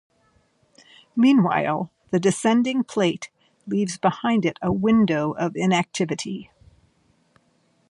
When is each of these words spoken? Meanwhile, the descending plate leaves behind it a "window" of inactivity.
Meanwhile, 1.15 1.91
the 2.09 2.19
descending 2.19 2.83
plate 2.83 3.29
leaves 3.67 3.99
behind 3.99 4.45
it 4.45 4.57
a 4.59 4.71
"window" 4.71 5.33
of 5.33 5.51
inactivity. 5.55 6.49